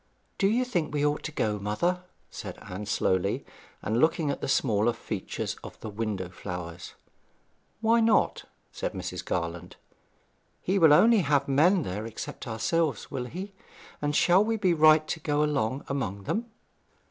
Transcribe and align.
'Do 0.39 0.47
you 0.47 0.65
think 0.65 0.91
we 0.91 1.05
ought 1.05 1.21
to 1.21 1.31
go, 1.31 1.59
mother?' 1.59 2.01
said 2.31 2.57
Anne 2.67 2.87
slowly, 2.87 3.45
and 3.83 3.99
looking 3.99 4.31
at 4.31 4.41
the 4.41 4.47
smaller 4.47 4.93
features 4.93 5.55
of 5.63 5.79
the 5.81 5.91
window 5.91 6.29
flowers. 6.29 6.95
'Why 7.81 7.99
not?' 7.99 8.45
said 8.71 8.93
Mrs. 8.93 9.23
Garland. 9.23 9.75
'He 10.59 10.79
will 10.79 10.91
only 10.91 11.19
have 11.19 11.47
men 11.47 11.83
there 11.83 12.07
except 12.07 12.47
ourselves, 12.47 13.11
will 13.11 13.25
he? 13.25 13.53
And 14.01 14.15
shall 14.15 14.43
we 14.43 14.57
be 14.57 14.73
right 14.73 15.07
to 15.07 15.19
go 15.19 15.43
alone 15.43 15.83
among 15.87 16.25
'em?' 16.27 16.45